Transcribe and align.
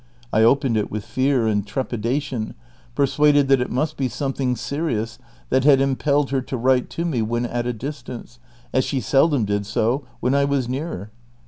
I 0.33 0.41
opened 0.41 0.77
it 0.77 0.89
with 0.89 1.05
fear 1.05 1.45
and 1.45 1.63
trepidation, 1.63 2.55
persuaded 2.95 3.47
that 3.49 3.61
it 3.61 3.69
must 3.69 3.97
be 3.97 4.07
something 4.09 4.55
serious 4.55 5.19
that 5.51 5.63
had 5.63 5.79
impelled 5.79 6.31
her 6.31 6.41
to 6.41 6.57
write 6.57 6.89
to 6.89 7.05
me 7.05 7.21
when 7.21 7.45
at 7.45 7.67
a 7.67 7.73
distance, 7.73 8.39
as 8.73 8.83
she 8.83 8.99
seldom 8.99 9.45
did 9.45 9.63
so 9.67 10.03
when 10.19 10.33
I 10.33 10.43
was 10.43 10.67
near. 10.67 11.11